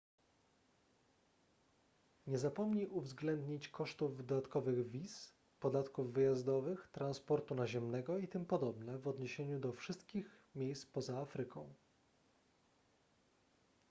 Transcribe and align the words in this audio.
nie 2.27 2.37
zapomnij 2.39 2.87
uwzględnić 2.89 3.67
kosztów 3.69 4.25
dodatkowych 4.25 4.89
wiz 4.89 5.33
podatków 5.59 6.13
wyjazdowych 6.13 6.89
transportu 6.91 7.55
naziemnego 7.55 8.17
itp 8.17 8.57
w 8.99 9.07
odniesieniu 9.07 9.59
do 9.59 9.73
wszystkich 9.73 10.29
miejsc 10.55 10.85
poza 10.85 11.17
afryką 11.17 11.73